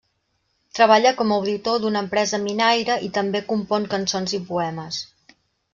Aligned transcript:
Treballa 0.77 1.11
com 1.19 1.33
a 1.33 1.37
auditor 1.41 1.83
d'una 1.83 2.03
empresa 2.07 2.41
minaire, 2.49 2.97
i 3.09 3.13
també 3.19 3.45
compon 3.53 3.89
cançons 3.95 4.39
i 4.41 4.43
poemes. 4.51 5.01